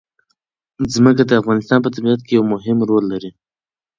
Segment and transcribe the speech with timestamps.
[0.93, 3.31] ځمکه د افغانستان په طبیعت کې یو مهم رول لري.